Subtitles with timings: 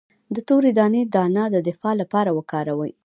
[0.35, 2.91] د تورې دانې دانه د دفاع لپاره وکاروئ